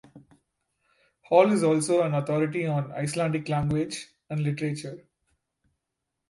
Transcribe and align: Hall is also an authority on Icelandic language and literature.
Hall 1.29 1.51
is 1.53 1.61
also 1.61 2.01
an 2.01 2.15
authority 2.15 2.65
on 2.65 2.91
Icelandic 2.91 3.47
language 3.49 4.07
and 4.31 4.39
literature. 4.41 5.05